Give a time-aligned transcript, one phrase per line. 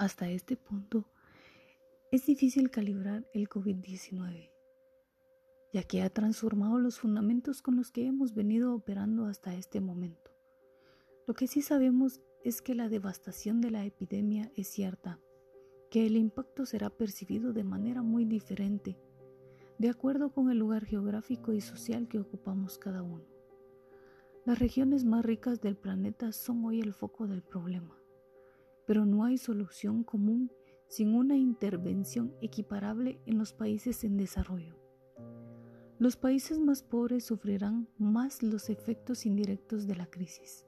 [0.00, 1.04] Hasta este punto,
[2.10, 4.50] es difícil calibrar el COVID-19,
[5.74, 10.30] ya que ha transformado los fundamentos con los que hemos venido operando hasta este momento.
[11.26, 15.20] Lo que sí sabemos es que la devastación de la epidemia es cierta,
[15.90, 18.96] que el impacto será percibido de manera muy diferente,
[19.76, 23.26] de acuerdo con el lugar geográfico y social que ocupamos cada uno.
[24.46, 28.00] Las regiones más ricas del planeta son hoy el foco del problema,
[28.90, 30.50] pero no hay solución común
[30.88, 34.74] sin una intervención equiparable en los países en desarrollo.
[36.00, 40.66] Los países más pobres sufrirán más los efectos indirectos de la crisis,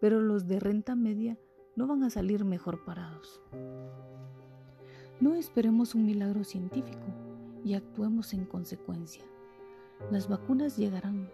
[0.00, 1.38] pero los de renta media
[1.76, 3.40] no van a salir mejor parados.
[5.20, 7.06] No esperemos un milagro científico
[7.64, 9.22] y actuemos en consecuencia.
[10.10, 11.30] Las vacunas llegarán,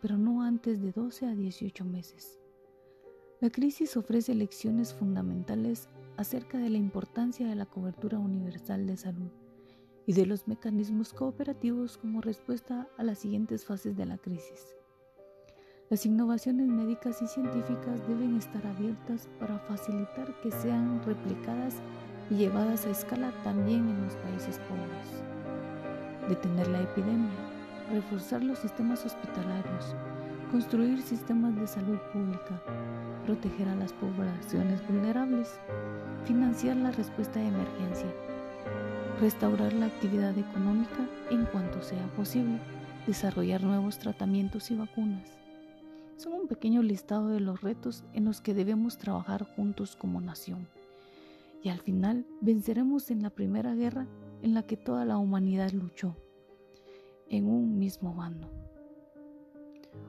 [0.00, 2.40] pero no antes de 12 a 18 meses.
[3.44, 9.28] La crisis ofrece lecciones fundamentales acerca de la importancia de la cobertura universal de salud
[10.06, 14.74] y de los mecanismos cooperativos como respuesta a las siguientes fases de la crisis.
[15.90, 21.74] Las innovaciones médicas y científicas deben estar abiertas para facilitar que sean replicadas
[22.30, 26.30] y llevadas a escala también en los países pobres.
[26.30, 27.54] Detener la epidemia
[27.92, 29.94] reforzar los sistemas hospitalarios,
[30.54, 32.62] construir sistemas de salud pública,
[33.26, 35.58] proteger a las poblaciones vulnerables,
[36.26, 38.06] financiar la respuesta de emergencia,
[39.20, 42.60] restaurar la actividad económica en cuanto sea posible,
[43.04, 45.28] desarrollar nuevos tratamientos y vacunas.
[46.18, 50.68] Son un pequeño listado de los retos en los que debemos trabajar juntos como nación.
[51.64, 54.06] Y al final venceremos en la primera guerra
[54.40, 56.14] en la que toda la humanidad luchó
[57.28, 58.73] en un mismo bando.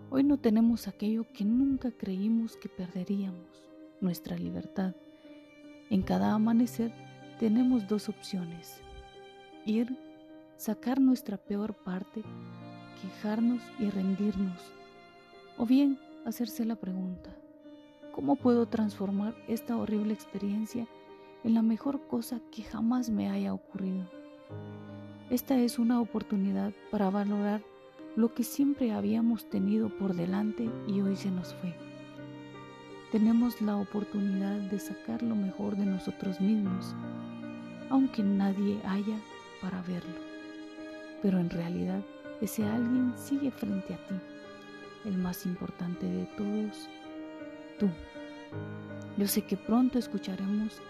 [0.09, 3.47] Hoy no tenemos aquello que nunca creímos que perderíamos,
[4.01, 4.95] nuestra libertad.
[5.89, 6.93] En cada amanecer
[7.39, 8.81] tenemos dos opciones.
[9.65, 9.97] Ir,
[10.57, 12.23] sacar nuestra peor parte,
[13.01, 14.61] quejarnos y rendirnos.
[15.57, 17.35] O bien hacerse la pregunta,
[18.13, 20.87] ¿cómo puedo transformar esta horrible experiencia
[21.43, 24.09] en la mejor cosa que jamás me haya ocurrido?
[25.29, 27.61] Esta es una oportunidad para valorar
[28.15, 31.75] lo que siempre habíamos tenido por delante y hoy se nos fue.
[33.11, 36.95] Tenemos la oportunidad de sacar lo mejor de nosotros mismos,
[37.89, 39.17] aunque nadie haya
[39.61, 40.19] para verlo.
[41.21, 42.01] Pero en realidad
[42.41, 44.15] ese alguien sigue frente a ti,
[45.05, 46.89] el más importante de todos,
[47.79, 47.89] tú.
[49.17, 50.81] Yo sé que pronto escucharemos,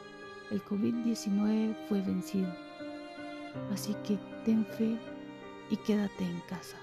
[0.51, 2.53] el COVID-19 fue vencido
[3.71, 4.97] Así que ten fe
[5.69, 6.77] y quédate en casa.